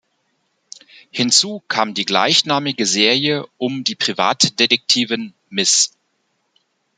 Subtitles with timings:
[1.11, 5.91] Hinzu kam die gleichnamige Serie um die Privatdetektivin "Ms.